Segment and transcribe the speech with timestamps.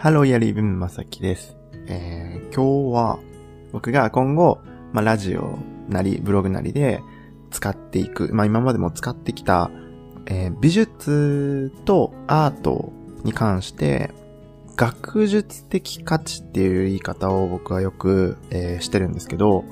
[0.00, 1.58] Hello everyone まさきです。
[1.86, 3.18] えー、今日は
[3.70, 4.58] 僕が今後、
[4.94, 5.58] まあ、ラジオ
[5.90, 7.02] なりブログなりで
[7.50, 9.70] 使っていく、まあ、今までも使ってきた、
[10.24, 14.10] えー、美術とアートに関して
[14.74, 19.64] 学術的価値っていう言い方を僕はよく、えー、してるんですけど、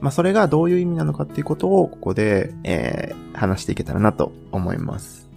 [0.00, 5.30] まあ、それがどういう意味なのかっていうことをここで、えー、話していけたらなと思います。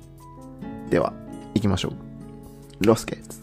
[0.89, 1.13] では、
[1.53, 2.83] 行きましょう。
[2.83, 3.40] ロスケッツ。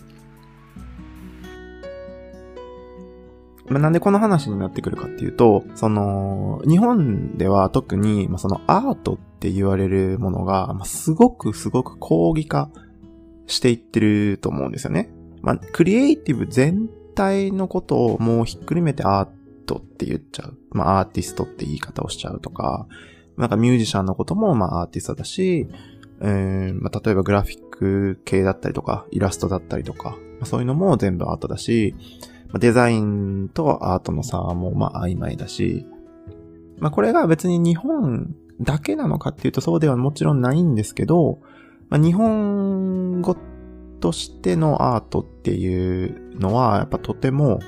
[3.70, 12.70] まあ、なんでこの話になってくるかっていうと、その、日本では特に、まあ、そのアートって言われるものが、まあ、すごくすごく抗議化
[13.46, 15.10] していってると思うんですよね。
[15.42, 19.28] まあ、クリエイティブ全体のことをもうひっくるめてアー
[19.66, 20.58] トって言っちゃう。
[20.70, 22.86] まあ、アーティストって言い方をしちゃうとか、
[23.36, 25.68] なんかミュージシャンのこともまあアーティストだし、
[26.20, 31.94] えーまあ、例えばグラフィック系だったりとか、イラストだったりとか、まあ、そういうのも全部アートだし、
[32.54, 35.86] デザインとアートの差もまあ曖昧だし、
[36.78, 41.40] まあこれが別に日本だけなのかっていうとそうではもちろんないんですけど、
[41.88, 43.36] まあ、日本語
[44.00, 47.60] としてのアートっていうのはやっぱとても、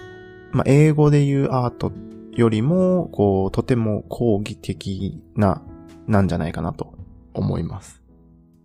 [0.53, 1.93] まあ英語で言うアート
[2.33, 5.63] よりも、こう、とても抗義的な、
[6.07, 6.95] なんじゃないかなと
[7.35, 8.03] 思います。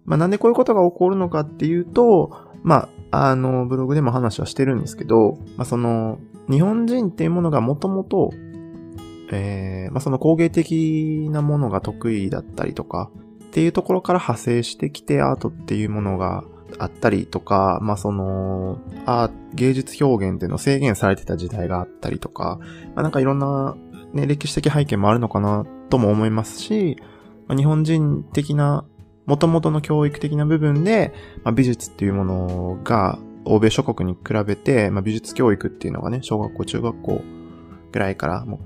[0.05, 2.31] まあなんでこういうことが起こるのかっていうと、
[2.63, 8.31] まあ、あの、ブログでも話はしてるんですけど、まあ、その、日本人っていうものがもともと、
[9.31, 13.09] えー、まあ、その工芸的なものが得意だったりとか、
[13.45, 16.43] っていうところから派生してきてアートっていうものが
[16.77, 22.59] あったりとか、まあ、その、あ芸術表現っていうのを制限されてた時代があったりとか、
[22.95, 23.75] まあ、なんかいろんな、
[24.13, 26.97] ね、歴史的背景もあるのかなとも思いますし、
[27.47, 28.85] まあ、日本人的な
[29.25, 37.21] 元々の教育的な部分で、まあ、美術っていうものが、欧米諸国に比べて、まあ、美術教育っていうのがね、小学校、中学校
[37.91, 38.59] ぐらいから、も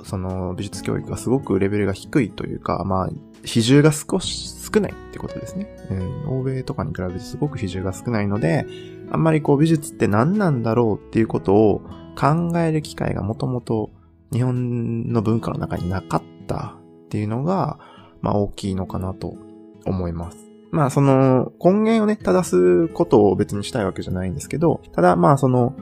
[0.00, 3.10] う、その美術教育がすごくレベルが低いというか、まあ、
[3.44, 5.66] 比重が少し少ないってことですね。
[5.90, 8.66] うん、欧米とかに比べてすごく比重が少ないので、
[9.10, 11.82] あんまりこう美術って何なんだろうっていうことを
[12.16, 13.90] 考える機会がもともと
[14.32, 16.76] 日本の文化の中になかった
[17.06, 17.78] っていうのが、
[18.20, 19.36] まあ大きいのかなと
[19.84, 20.38] 思います。
[20.70, 25.74] まあその根源をね、正すことを別にしたいわけじゃないんですけど、ただまあその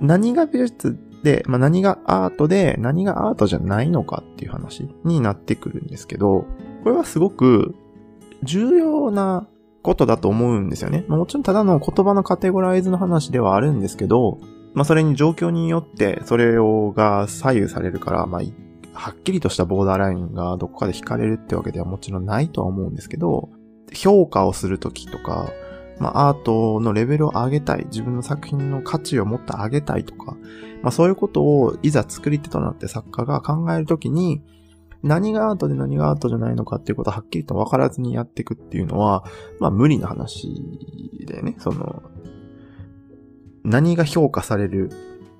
[0.00, 6.46] 何が美術で、まあ何がアートで何がアートじゃないのかっていう話になってくるんですけど、
[6.82, 7.74] これはすごく
[8.42, 9.46] 重要な
[9.82, 11.04] ことだと思うんですよね。
[11.06, 14.38] もちろんただの言葉のカテゴライズの話ではあるんですけど、
[14.74, 18.42] まあそれに状況によってそれをが左右されるから、まあ
[18.94, 23.50] はっきりとしたボーダーラインがどこかで引かれるってわけではもちろんないとは思うんですけど、
[23.94, 25.50] 評価をするときとか、
[25.98, 30.36] まあ、アートのレベルを上げたい、自分の作品の価値をもっと上げたいとか、
[30.82, 34.42] まあ、そういうことをいざ作り手となって作家が考えるときに、
[35.02, 39.24] 何がアートで何がアートじゃないのかっていうことをはっきりと分からずにやっていくっていうのは、
[39.58, 40.62] まあ無理な話
[41.26, 42.02] でね、その、
[43.64, 44.90] 何が評価される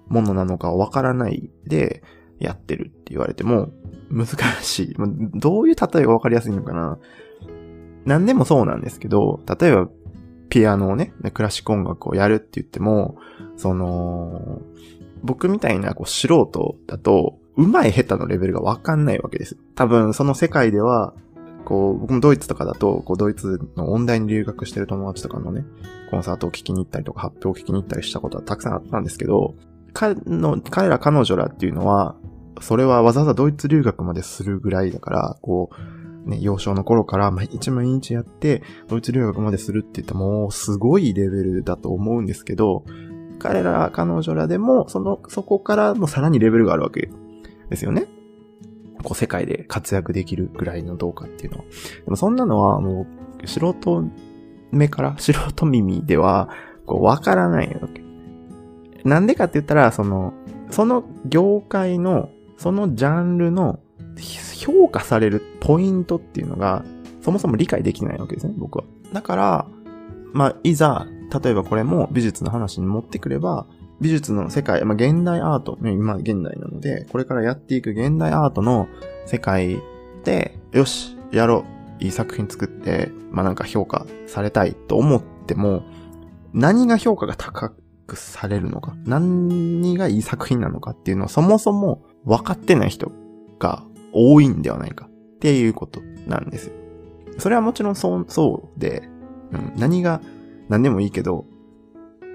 [0.09, 2.03] ものなのか分からないで、
[2.45, 3.71] やってるって言われても、
[4.11, 4.27] 難
[4.63, 4.97] しい。
[5.35, 6.99] どういう例えがわかりやすいのかな
[8.05, 9.89] 何でもそうなんですけど、例えば、
[10.49, 13.17] ピアノをね、クラシック音楽をやるって言っても、
[13.57, 14.61] その、
[15.23, 19.57] 僕みたいなこう素人だと、上手い下手のレベルがわかんないわけです。
[19.75, 21.15] 多分、その世界では、
[21.65, 25.65] こう、僕もドイツとかだと、こう、ドイツの音大に留学してる友達とかのね、
[26.11, 29.55] コンサートを聴きに行ったりとか、発表を聞きに行ったりしたことはたくさんあったんですけど、
[29.93, 32.17] 彼の、彼ら彼女らっていうのは、
[32.63, 35.71] それはわざわざドイツ留学までするぐらいだから、こ
[36.27, 42.85] う、ね、幼少の頃から毎日毎日やって、ドイツ留学までするって言ったらもうすごいレベルだと思うんですけど、
[43.39, 47.11] 彼ら、彼女らでも、その、そこからもさらにレベルがあるわけ
[47.69, 48.07] ですよね。
[49.03, 51.65] こう世界で活躍できるぐらいのどうかっていうのは。
[52.05, 53.07] でもそんなのはも
[53.43, 54.13] う、素人
[54.71, 56.49] 目から、素人耳では、
[56.87, 58.03] こう、わからないわけ。
[59.05, 60.33] なんでかって言ったら、その、
[60.71, 63.81] その業界のそのジャンルの
[64.55, 66.85] 評価されるポイントっていうのが、
[67.21, 68.85] そもそも理解できないわけですね、僕は。
[69.13, 69.67] だから、
[70.33, 71.07] まあ、いざ、
[71.43, 73.67] 例えばこれも美術の話に持ってくれば、
[74.01, 78.89] 美術の世界、まあ、現代アート、今現代なので、これからやっていく現代アートの
[79.27, 79.81] 世界
[80.25, 81.65] で、よし、やろ
[82.01, 85.85] う、いい作品作って、まあ、なんか評価されたいと思っても、
[86.53, 87.73] 何が評価が高
[88.07, 93.13] くされるのか、何がいい作品なのかっていうのはそもそも分かってない人
[93.59, 96.75] が多いんではないかっていうことなんですよ。
[97.39, 99.09] それはもちろんそう、そうで、
[99.53, 100.21] うん、何が
[100.69, 101.47] 何でもいいけど、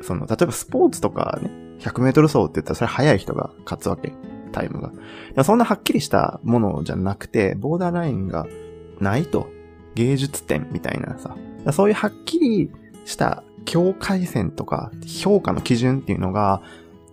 [0.01, 1.49] その、例えばスポーツとかね、
[1.79, 4.13] 100メートル走って言ったらそれ速い人が勝つわけ。
[4.51, 5.43] タイムが。
[5.43, 8.47] そんなはっきりしたものじゃなくて、ボーダーラインが
[8.99, 9.49] ないと。
[9.95, 11.35] 芸術点みたいなさ。
[11.71, 12.71] そういうはっきり
[13.05, 16.61] した境界線とか評価の基準っていうのが、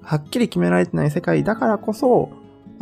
[0.03, 2.31] はっきり決められてない世界だからこそ、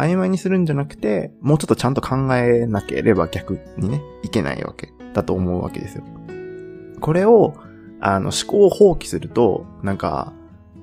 [0.02, 6.04] 曖昧にするんじゃなくて、もうちょっとちゃんと考えなければ逆にね、いけないわけだと思うわけですよ。
[7.00, 7.54] これを、
[8.00, 10.32] あの、思考を放棄すると、なんか、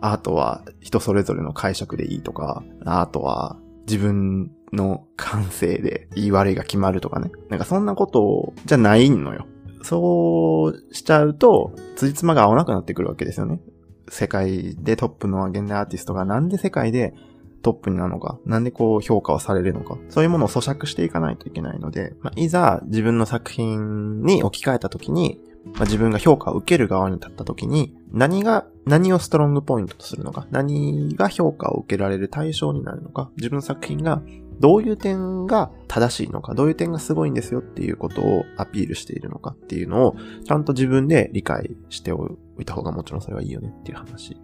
[0.01, 7.29] アートは人それぞれの解釈でいいとか、アートは自分の感性で言い悪いが決まるとかね。
[7.49, 9.45] なんかそんなことじゃないのよ。
[9.81, 13.59] そうしちゃうと、辻褄が合わなくなってくるわけですよね。
[14.07, 17.13] 世界でトップの現代アーティストがなんで世界で
[17.61, 34.21] トップになるのか、なんでこう評価をされるのか、そういうものを咀嚼していかないといけないので、まあ、いざ自分の作品に置き換えたときに、まあ、自分が評価を受ける側に立ったときに、何が、何をストロングポイントとするのか、何が評価を受けられる対象になるのか、自分の作品が
[34.59, 40.15] どういう点が正しいのか、どういう点がすごいんですよっていうことをアピールしているのかっていうのを、
[40.45, 44.37] ちゃんと自分で理解しておいた方がもちろんそれはいいよねっていう話。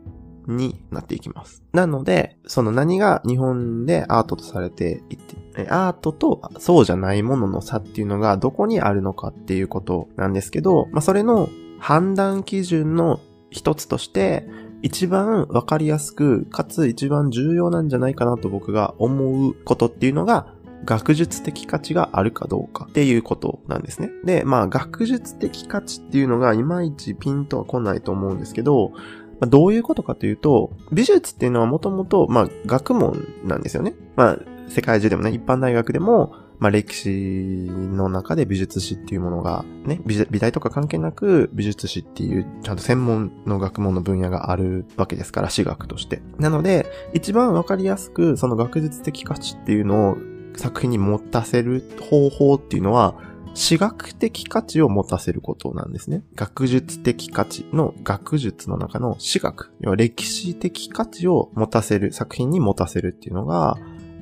[0.47, 1.63] になっていきます。
[1.73, 11.49] なので、その何が日本でアートとされていて、アートとそうじゃないものの差っていうのがどこにあるのかっていうことなんですけど、まあ、それの
[11.79, 13.19] 判断基準の
[13.49, 14.47] 一つとして、
[14.81, 20.53] 一番わかりやすく、かつ一番重要なんじゃないかなと僕が思うことっていうのが、
[20.85, 24.11] 学術的価値があるかどうかっていうことなんですね。
[24.23, 28.91] で、まあ学術的価値っていうのがいまいちピンとは来ないと思うんですけど、
[29.39, 33.93] まあ、どういうことかというと、美術っていうのはもともと、まあ学問なんですよね。
[34.15, 46.21] まあ世界中でもね、一般大学でも、まあ歴史の中で美術史っていうものが、ね、美美大とか関係なく美術史っていうちゃんと専門の学問の分野があるわけですから、史学として。
[46.37, 50.17] なので、一番わかりやすくその学術的価値っていうのを
[50.55, 53.15] 作品に持たせる方法っていうのは、
[53.55, 56.23] 史学的価値を持たせることなんですね。
[56.35, 63.77] 学術的価値の学術の中の史学、要は歴史的価値を持たせる、作品に持たせるっていうのが、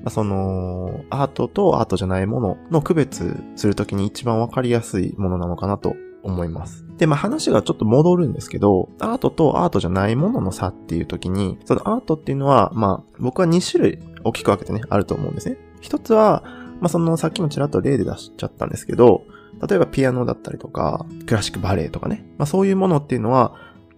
[0.10, 6.86] その、アートとアートじゃないものの区別するときに一番わかりやすいものなのかなと思います。
[6.98, 15.58] で、まあ話がちょっと戻るんですけど、アートとアートじゃないものの差っていうときに、そのアートっていうのは、まあ僕は2種類大きく分けてね、あると思うんですね。
[15.82, 16.44] 一つは、
[16.80, 19.24] まあそのさっきもちらっと例で出しちゃったんですけど、
[19.68, 22.26] 例えばピアノだったりとか、クラシックバレエとかね。
[22.38, 23.56] まあそういうものっていうのは、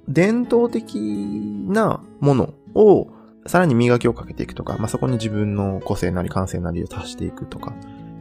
[0.08, 0.96] 伝統的
[1.68, 3.08] なものを
[3.48, 7.74] さらに磨きをかけていくとか、まあ、そこに自分の個性なり感性なりを足していくとか、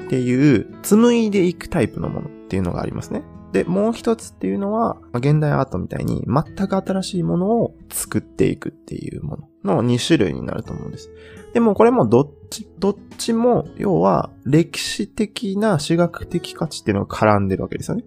[0.04, 3.22] っていう、紡いでいくタイプのものっていうのがありますね。
[3.54, 11.08] で、もう一つっていうのは、現代アートみたいに全く新しいものを作っていくっていうものの2種類になると思うんです。
[11.52, 18.02] でもこれもどっち、どっちも、要は歴史的な史学的価値っていうのが絡んでるわけですよね。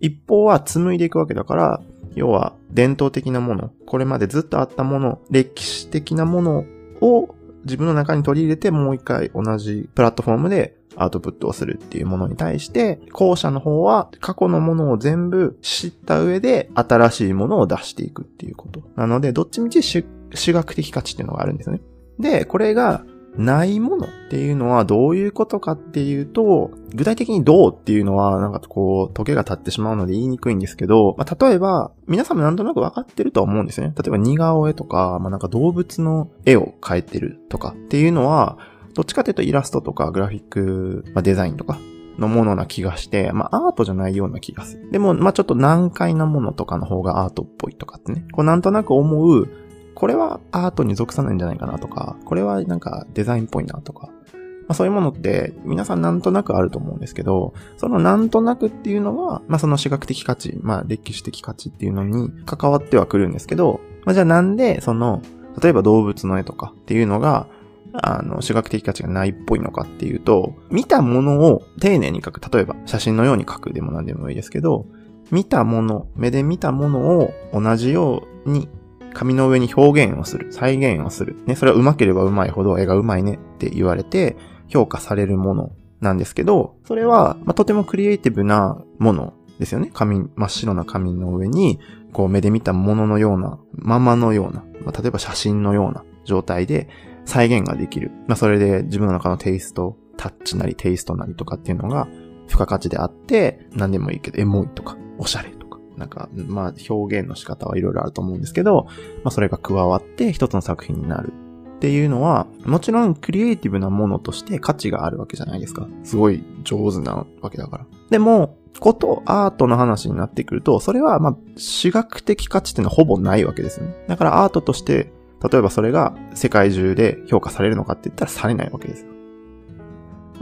[0.00, 1.80] 一方は紡いでいくわけだから、
[2.14, 6.64] 要は伝統的なもの、これまでずっとあったもの、歴史的なもの
[7.00, 7.34] を
[7.64, 18.82] 自分の中に取り入れてもう一回同じプラットフォームでアウトプットをするっていうものに対して、後者の方は過去のものを全部知った上で新しいものを出していくっていうこと。
[18.96, 20.04] なので、どっちみち主
[20.52, 21.80] 学的価値っていうのがあるんですね。
[22.18, 23.04] で、これが
[23.36, 33.94] ないものっていうのはどういうことかっていうと、具体的にどうっていうのは、なんかこう、時計が経ってしまうので言いにくいんですけど、まあ、例えば、皆さんもなんとなく分かってるとは思うんですね。
[33.96, 38.58] 例えば似顔絵とか、まあ、なんか動物の絵を描いてるとかっていうのは、
[38.94, 41.78] どっちかというとイラストとかグラフィック、まあ、デザインとか
[42.18, 44.90] のものな気がして、まあアートじゃないような気がする。
[44.90, 49.48] でも、まあちょっと難解なものとかの方がアートっぽいとかってね、こうなんとなく思う
[49.94, 65.22] これはアートに属さないんじゃないかなとか、これはなんかデザインっぽいなとか、まあ、そういうものって皆さんなんとなくあると思うんですけど、そのなんとなくっていうのは、まあその史学的価値、まあ歴史的価値っていうのに関わってはくるんですけど、まあじゃあなんでその、
[65.62, 67.46] 例えば動物の絵とかっていうのが、
[67.92, 72.50] あの、史学的価値がないっぽいのかっていうと、見たものを丁寧に描く。
[72.50, 74.86] 例えば、写真のように描くでも何でもいいですけど、
[75.30, 78.68] 見たもの、目で見たものを同じように
[79.12, 81.36] 紙の上に表現をする、再現をする。
[81.46, 84.36] ね、それは上手ければ上手いほど絵が上手いねって言われて
[84.68, 89.90] 評価されるものなんですけど、それは、まあ、とてもクリエイティブなものですよね。
[89.92, 91.78] 紙、真っ白な紙の上に、
[92.12, 96.88] こう目で見たもののような、ままのような、まあ、例えば写真のような状態で
[97.24, 98.10] 再現ができる。
[98.26, 102.08] まあ、それで自分の中のテイスト、タッチなりテイストなりとかっていうのが
[102.46, 108.86] 付加価値であって、何でもいいけど、エモいとか、おしゃれとか、なんか、まあ表現の仕方はいろいろあると思うんですけど、
[109.24, 111.32] まあそれが加わって一つの作品になる
[111.76, 115.88] っていうのは、もちろんクリエイティブなものとして価値があるわけじゃないですか。
[116.04, 117.86] すごい上手なわけだから。
[118.10, 123.94] でも、ことアートの話になってくると、それはまあ、私学的価値っていうのはほぼないわけですね。
[124.08, 125.12] だからアートとして、
[125.50, 129.12] 例えばそれが世界中で評価されるのかって言ったらされないわけですよ。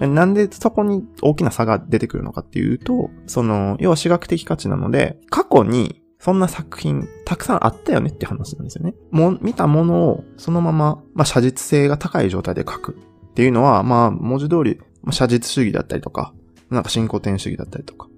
[0.09, 8.95] なんでそこに大きな差が出てくるのかっていうと、その、要は私学的価値なので、過去にそんな作品たくさんあったよねって話なんですよね。
[9.11, 14.81] も、見たものをそのまま、まあ、写実性が高い状態で書くっていうのは、まあ、文字通り、
[15.11, 16.33] 写実主義だったりとか、
[16.71, 18.09] なんか進行点主義だったりとか。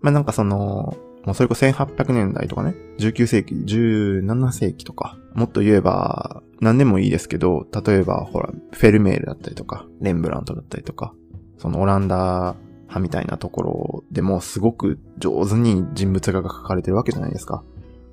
[0.00, 11.14] まあ、なんかその、もうそれこそ1800年代とかね、19世紀、17世紀とか、もっと言えば、何でもいいですけど、例えば、ほら、フェルメールだったりとか、レンブラントだったりとか、
[11.58, 12.56] そのオランダ
[12.94, 17.64] 派みたいなところでもすごく上手に人物画が描かれてるわけじゃないですか。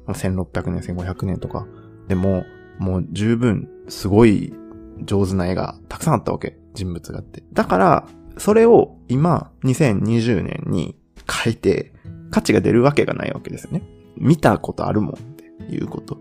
[0.07, 1.67] 1600年、1500年とか。
[2.07, 2.43] でも、
[2.79, 4.53] もう十分すごい
[5.03, 6.57] 上手な絵がたくさんあったわけ。
[6.73, 7.43] 人物画って。
[7.53, 10.95] だから、それを今、2020年に
[11.29, 11.93] 書いて、
[12.31, 13.83] 価値が出るわけがないわけですよね。
[14.17, 16.17] 見たことあるもんっていうこと。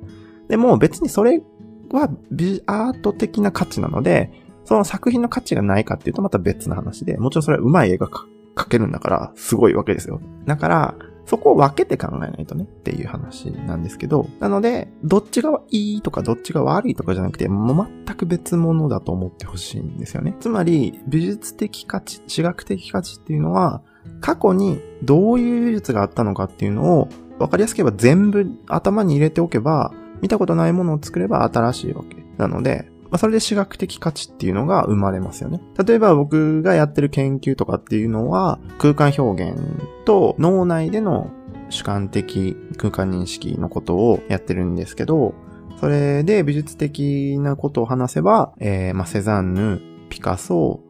[0.49, 1.43] でも別にそれ
[1.91, 4.33] はビアート的な価値なので、
[4.65, 8.09] その作品の価値がないかっていうとまた別の話で、もちろんそれは上手い絵が
[8.55, 10.21] 描けるんだからすごいわけですよ。
[10.47, 10.95] だから、
[11.27, 20.35] そこを分けて考えないとねっていう話なんですけど、なので、どっちがいいとかどっちが悪いとかじゃなくて、もう全く別物だと思ってほしいんですよね。
[20.41, 23.83] つまり、美術的価値、地学的価値っていうのは、
[24.21, 32.17] 過去にどういう美術があったのかっていうのを分かりやすければ全部頭に入れておけば、見たことないものを作れば新しいわけ。
[32.37, 35.61] なので、まあ、それで私学的価値っていうのが生まれますよね。
[35.85, 39.59] 例えば僕がやってる研究とかっていうのは、空間表現
[40.05, 41.31] と脳内での
[41.71, 45.35] 主観的空間認識のことをやってるんですけど、
[45.81, 49.81] それで美術的なことを話せば、えー、まあ、セザンヌ、
[50.11, 50.81] ピカソ、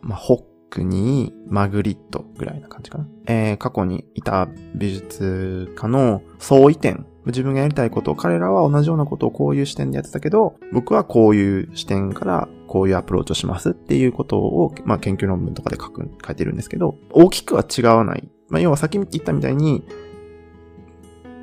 [0.00, 3.06] まあ、ホックニー、マグリットぐらいな感じかな。
[3.26, 18.28] えー、過去にいた美術家の相違点自分がやりたいことを、彼らは同じようなことをこういう視点でやってたけど、僕はこういう視点からこういうアプローチをしますっていうことを、まあ研究論文とかで書く、書いてるんですけど、大きくは違わない。
[18.48, 19.86] まあ要はさっき言ったみたいに、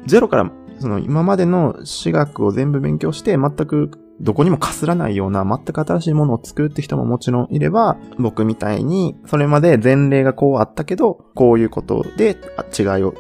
[0.07, 12.37] ゼロからその今までの私学を全部勉強して全くどこにもかすらないような全く新しいものを作るって人ももちろんいれば、僕みたいにそれまで前例がこうあったけど、こういうことで
[12.77, 13.15] 違いを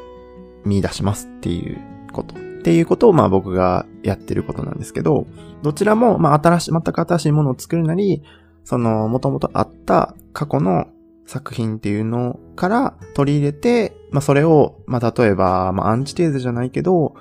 [0.63, 1.79] 見出しますっていう
[2.13, 2.35] こと。
[2.35, 5.25] っていうことをまあ僕がやってることなんですけど、
[5.63, 8.21] どちらもまあ新しい、全く新しいものを作るなり、
[8.63, 10.85] その元々あった過去の
[11.25, 17.15] 作品っていうのから取り入れて、まあそれを、まあ例えば、まあアンチテーゼじゃないけど、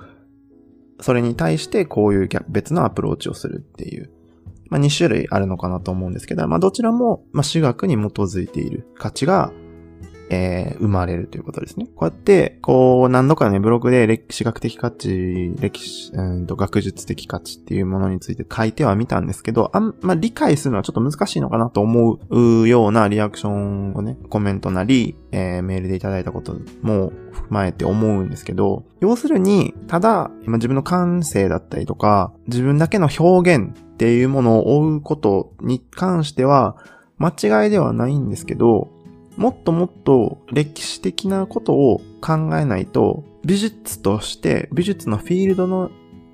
[1.01, 4.11] それに対してこういう別のアプローチをするっていう、
[4.69, 9.53] まあ2種類あるのかなと思うんですけど、まあどちらも、まあ私学に基づいている価値が
[10.31, 11.87] えー、生まれるということですね。
[11.97, 36.77] こうやって、こう、何度かね、ブログで歴史学的価値、歴史、うんと、学術的価値っていうものについて書いてはみたんですけど、あんま理解するのはちょっと難しいのかなと思うようなリアクションをね、コメントなり、えー、メールでいただいたことも踏まえて思うんですけど、要するに、ただ、今自分の感性だったりとか、自分だけの表現っていうものを追うことに関しては、
[37.19, 39.00] 間違いではないんですけど、
[39.41, 45.91] もっともっと歴史的なことを考えないと、美術として美術のフィールドのっ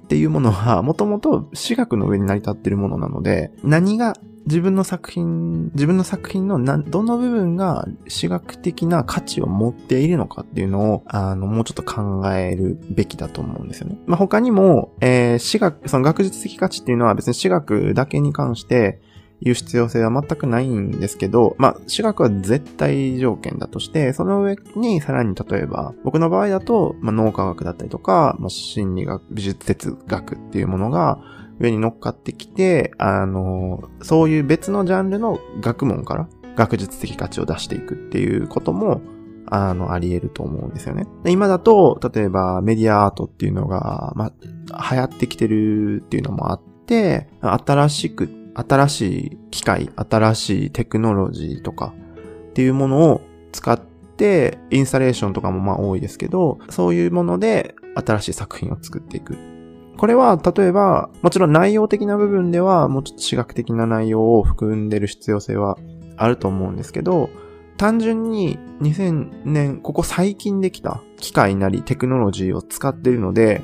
[0.08, 13.98] ていうものは、 もともと私学の上に成り立っているものなので、何が自分の作品、自分の作品の、どの部分が私学的な価値を持っているのかっていうのを、あの、もうちょっと考えるべきだと思うんですよね。
[14.06, 19.00] まあ、他にも、えー、私学、その学術的価値っていうのは別に私学だけに関して、
[19.40, 31.18] いう必要性は全くないんですけど、まあ、私学は絶対条件だとして、その上にさらに例えば、僕の場合だと、まあ、脳科学だったりとか、まあ、心理学、美術哲学っていうものが
[31.60, 39.02] 上に乗っかってきて、あの、そういう別のジャンルの学問から学術的価値を出していくっていうことも、
[39.48, 41.06] あの、あり得ると思うんですよね。
[41.26, 44.32] 今だと、例えばメディアアートっていうのが、ま
[44.72, 51.94] あ、流行ってきてるっていうのもあって、新しく新しい機械、新しいテクノロジーとか
[52.50, 53.20] っていうものを
[53.52, 59.36] 使って、インスタレーションとかもまあ多いですけど、そういうもので新しい作品を作っていく。
[59.96, 65.78] これは、例えば、もちろん内容的な部分では、もうちょっと私学的な内容を含んでる必要性は
[66.16, 67.30] あると思うんですけど、
[67.76, 73.62] 単純に2000年、ここ最近できた機械なりテクノロジーを使ってるので、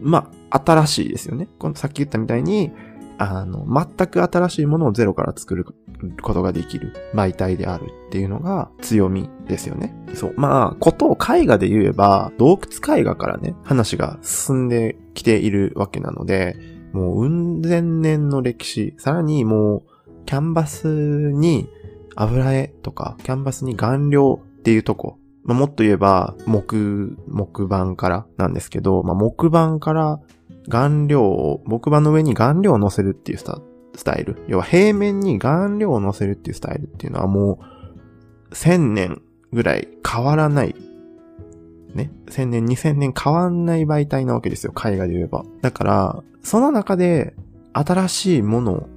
[0.00, 1.48] まあ、新しいですよね。
[1.58, 2.72] このさっき言ったみたいに、
[3.18, 5.64] あの、全く新しいものをゼロから作る
[6.22, 9.94] ことができる媒体であるっていうのが強みですよね。
[10.14, 10.34] そう。
[10.36, 16.56] まあ、ことを絵画で言えば、洞窟絵画からね、話が進んできているわけなので、
[16.92, 19.82] もう、うん千年の歴史、さらにもう、
[20.26, 21.68] キャンバスに
[22.16, 30.20] 油絵とか、キャンバスに顔料っていうとこ、まあ、もっと言えば、木、木板からなんですけど、まあ、木板から
[30.68, 33.60] 顔料を、木板の上に顔料を乗せるっていうスタ
[33.96, 34.42] スタイル。
[34.48, 37.60] 要は平面に顔料を乗せるっていうスタイルっていうのはも
[38.50, 40.74] う、千年ぐらい変わらない。
[41.94, 42.10] ね。
[42.28, 44.72] 千年、二千年変わんない媒体なわけですよ。
[44.72, 45.44] 絵画で言えば。
[45.60, 47.34] だから、その中で、
[47.72, 48.88] 新しいものを、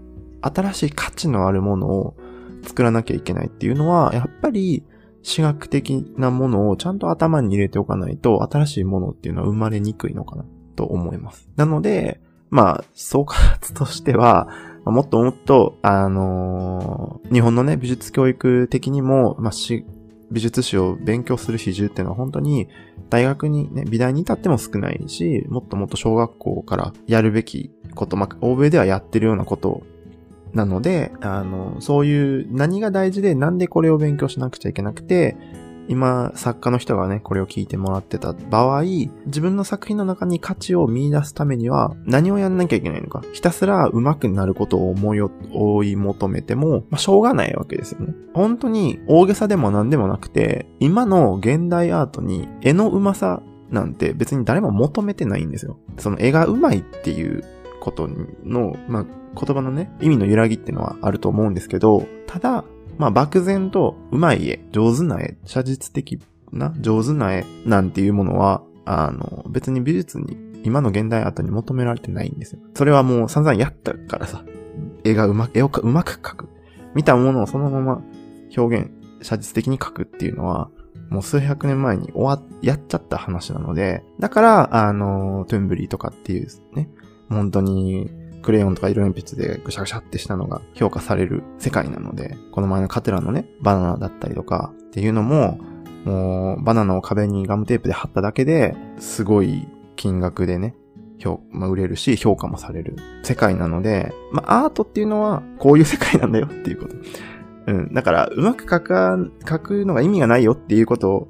[0.42, 2.16] 新しい価値のあるものを
[2.64, 4.84] 作らなきゃいけないっていうのは、やっぱり、
[5.24, 10.46] 視覚的なものをちゃんと頭に入れておかないと、新しいものっていうのは生まれにくいのかな。
[10.78, 11.50] と思います。
[11.58, 14.48] なので、まあ、総括としては、
[14.86, 19.86] もっともっと、あのー、日本のね、美術教育的にも、まあ、し、
[20.32, 22.68] 美術史を勉強する比重っていうのは本当に
[23.10, 29.84] 大学にね、美大に至っても少ないし、もっともっと小学校からやるべきこと、まあ、欧米ではやってるようなこと
[30.54, 35.38] なので、あの、そういう何が大事でなんでこれを勉強しなくちゃいけなくて、
[35.88, 43.24] 今、作家の人がね、これを聞いてもらってた場合、自分の作品の中に価値を見出すためには、何をやんなきゃいけないのか。
[43.34, 48.14] ひたすら上手くなることを思い追い求めても、まあ、しょうがないわけですよね。
[48.34, 55.78] 本当に大げさでも何でもなくて、今の現代アートに絵の上手さなんて別に誰も求めてないんですよ。
[55.98, 57.44] その絵が上手いっていう
[57.80, 58.10] こと
[58.44, 62.66] の、まあ、言葉のね、意味の揺らぎっていうのはあると思うんですけど、ただ、
[62.98, 66.20] まあ、漠然と、うまい絵、上手な絵、写実的
[66.52, 72.60] な、上手な絵なんていうものは、あの、別に美術に、今の現代アートに求められてないんですよ。
[72.74, 74.44] それはもう散々やったからさ、
[75.04, 76.50] 絵がうまく、絵をうまく描く。
[76.96, 78.02] 見たものをそのまま
[78.56, 80.70] 表現、写実的に描くっていうのは、
[81.10, 86.90] もう数百年前に終わっ、やっちゃった話なので、だから、あの、トゥンブリーとかっていうね、
[87.30, 88.10] 本当に、
[88.48, 95.60] クレヨンとか色鉛筆でぐしゃぐしゃってしたのが評価される世界なので、この前のカテラのね、バナナだったりとかっていうのも、
[96.06, 100.78] もうバナナを壁にガムテープで貼っただけで、すごい金額でね、
[101.20, 106.96] 評、まあ、売れるし、評価もされる世界なので、まあ、アートっていうのは、こういう世界なんだよっていうこと。
[107.68, 107.94] うん。
[107.94, 111.28] だから、うまく書か、書くのが意味がないよっていうこと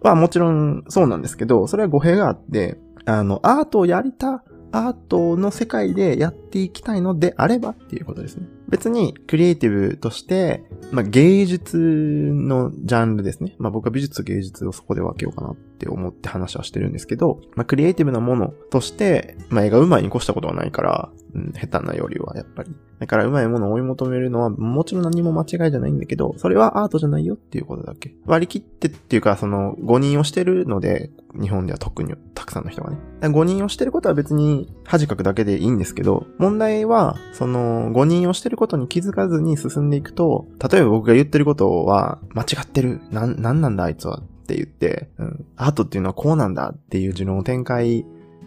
[0.00, 8.46] はもちろんそうなんですけど、それは語弊があって、あの、アートをやりたアートの世界でやっていきたいのであればっていうことですね。
[8.68, 13.54] 別にクリエイティブとして、まあ、芸術のジャンルですね。
[13.58, 22.74] まあ、僕は美術と芸術をそこで分けようかなって思って話はしてるんですけど、まあ、クリエイティブなものとして、まあ、絵が上手いに越したことはないから、うん、下手なよりはやっぱり。
[22.98, 28.14] だから上手いものを追い求めるのはもちろん何も間違いじゃないんだけど、それはアートじゃないよっていうことだけ。
[28.26, 31.10] 割り切ってっていうか、その誤認をしてるので、
[31.40, 32.98] 日本では特にたくさんの人がね。
[33.30, 43.00] 誤認をしてることは別に恥かくだけでいいんですけど、問題は、その誤認をしてることに気づかずに進んでいくと、例えば僕が言ってることは間違ってる。
[43.10, 48.04] なん、なんなんだあいつはって言って、うん、アートっていうのはこうなんだっていう持論を展開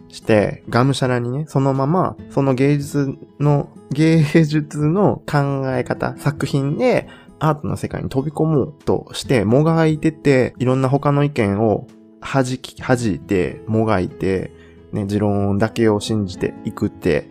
[0.08, 7.08] して、がむしゃらにね、そのまま、その芸術の、 芸術の考え方、作品で、
[7.38, 11.88] アートの世界に飛び込もうとして、もがいてて、いろんな他の意見を
[12.20, 14.52] 弾き、弾いて、もがいて、
[14.92, 17.28] ね、持論だけを信じていくって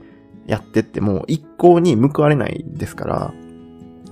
[0.47, 3.33] やってっても一向に報われないですから、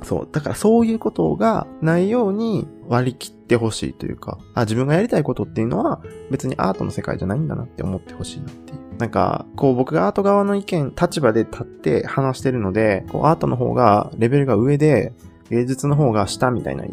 [0.04, 0.30] そう。
[0.32, 8.80] だからそういうことがないように割り切ってほしいというか、あ、自分がやりたいことっていうのは別にアートの世界じゃないんだなって思ってほしいなっていう。
[8.98, 15.14] なんか、こう僕がアート側の意見、立場で立って話してるので、こうアートの方がレベルが上で、
[15.50, 16.86] 芸術の方が下みたいな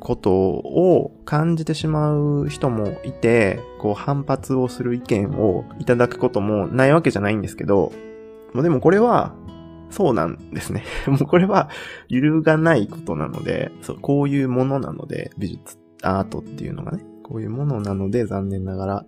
[0.00, 7.92] ことを感じてしまう人もいて、こう反発をする意見をいただくこともないわけじゃないんですけど、
[8.52, 9.34] もうでもこれは、
[9.90, 10.84] そうなんですね。
[11.06, 11.68] もうこれは
[12.08, 19.06] 揺るがないことなので、そう、こういうものなので、美術、アートっていうのがね、こういうものなので残念ながら。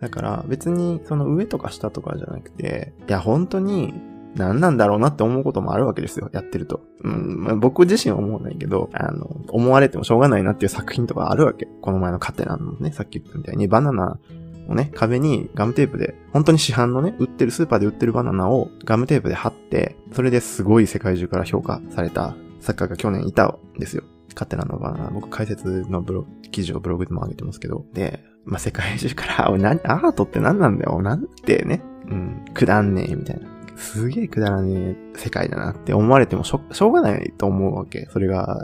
[0.00, 3.92] だから別にその上とか下とかじゃなくて、いや本当に
[4.34, 6.30] 何なんだろうなって思うこともあるわけですよ。
[6.32, 6.80] やってると。
[7.02, 11.66] うん、まあ、僕自身は思わないけど、あの、思われてもしょうがないなっていう作品とかあるわけ。
[11.80, 14.18] この前のカテナのね、さっき言ったみたいにバナナ
[14.70, 24.04] をね、壁にガムテープで、本当に市販のね、売ってる、スーパーで売ってるバナナをガムテープで貼って、それですごい世界中から評価された作家が去年いたんですよ。
[24.34, 27.84] カテナのバナナ、僕解説のブロ記事をブログでも上げてますけど。
[27.92, 33.48] で、まあ、世界中から、 おな、アートって何なんだよなんてね、うん、くだんねえ、みたいな。
[33.76, 38.06] すげえくだらねえ世界だなって思われてもしょ、しょうがないと思うわけ。
[38.12, 38.58] それが、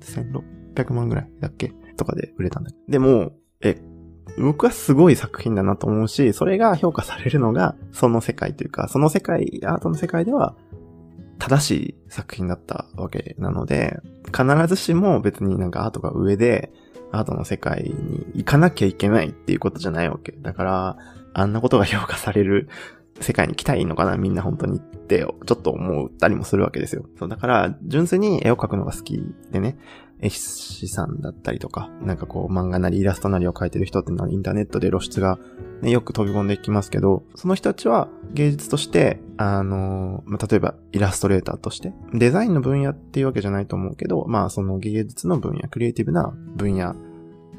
[0.00, 1.72] 1600万ぐらいだっけ？
[1.96, 2.82] とかで売れたんだけど。
[2.92, 3.80] でも、え、
[4.38, 10.54] 僕はすごい作品だなと思うし、それが評価されるのが、その世界というか、その世界、アートの世界では、
[11.38, 16.70] 正しい作品だったわけなので、必ずしも別になんかアートが上で、
[17.12, 20.32] アートの世界に行かなきゃいけないっていうことじゃないわけ。
[20.32, 20.96] だから、
[21.32, 22.68] あんなことが評価される
[23.20, 27.04] 世界に来たいいのかなみんな本当にって、ちょっと思ったりもするわけですよ。
[27.18, 29.78] そう、だから、純粋に絵を描くのが好きでね、
[30.22, 35.38] 絵師さんだったりとか、なんかこう漫画なりイラストなりを描いてる人ってのはインターネットで露出が、
[35.82, 46.94] ね、よく飛び込んでいきますけど、その人たちは芸術として、あの、まあ、例えばイラストレーターとして、デザインの分野っていうわけじゃないと思うけど、まあその芸術の分野、クリエイティブな分野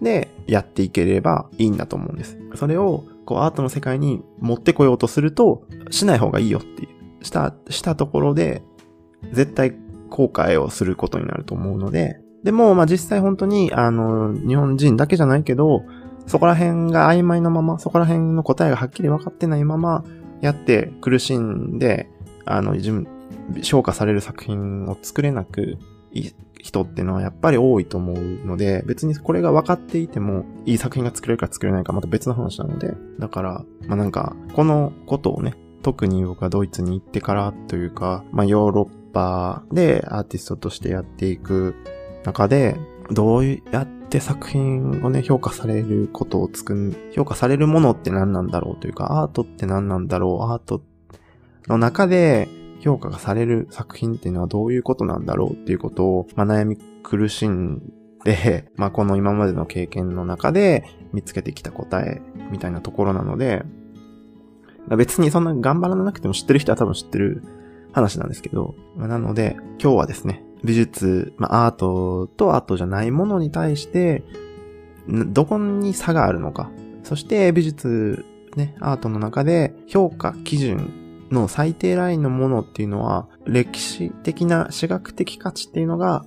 [0.01, 2.37] でやっていければいいんだと思うんです。
[2.55, 6.87] それを、こうアートの世界に持ってこようとすると、しない方がいいよってい
[7.21, 7.25] う。
[7.25, 8.63] した、したところで、
[9.31, 9.75] 絶対
[10.09, 15.83] 後悔をすることになると思うので、でも、まあ、実際本当に、あの、日本人だけじゃないけど、
[16.27, 20.03] そこら辺が曖昧なまま、そこら辺の答えがはっきり分かってないまま、
[20.41, 22.09] やって苦しんで、
[22.45, 23.07] あの、自分、
[23.63, 25.77] 評価される作品を作れなく、
[26.61, 41.75] 人っていうのはやっぱり多いと思うので、別にこれが分かっていても、いい作品が作れるか作れないかまた別の話なので、だから、まあなんか、このことをね、特に僕はドイツに行ってからというか、まあヨーロッパでアーティストとしてやっていく
[42.23, 42.77] 中で、
[43.11, 50.81] どうやって作品をね、評価されることを作る、評価されるものって何なんだろうというか、アートって何なんだろう、アート
[51.67, 52.47] の中で
[52.81, 57.81] 評価がされる作品っていうのはどういうことなんだろうっていうことを、まあ、悩み苦しん
[58.23, 63.63] で、 まあ、この今までの経験の中で見つけてきた答えみたいなところなので、
[64.97, 67.43] 別にそんな頑張らなくても知ってる人は多分知ってる
[67.91, 74.23] 話なんですけど、まあ、なので、今日はですね、美術、まあ、アートとアートじゃないものに対して、
[75.07, 76.69] どこに差があるのか。
[77.03, 86.25] そして美術、ね、アートの中で評価基準の最低ラインのものっていうのは、歴史的な史学的価値っていうのが、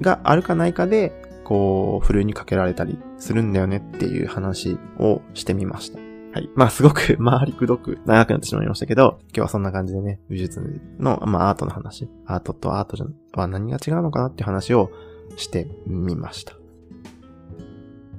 [0.00, 1.12] があるかないかで、
[1.44, 6.11] こう、ふるいにかけられたりするんだよねっていう話をしてみました。
[6.32, 6.48] はい。
[6.54, 10.60] まあすごく 周りくどく長くなってしまいましたけど、今日はそんな感じでね、美術
[10.98, 13.06] の、まあアートの話、アートとアートじゃ
[13.38, 14.90] は何が違うのかなっていう話を
[15.36, 16.54] してみました。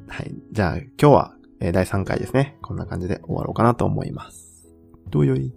[0.08, 0.36] はい。
[0.52, 2.58] じゃあ今日は、え第3回ですね。
[2.62, 4.68] こんな感じで終わろうかなと思います。
[5.10, 5.54] どうよい